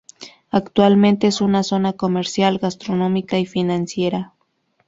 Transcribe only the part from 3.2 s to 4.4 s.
y financiera.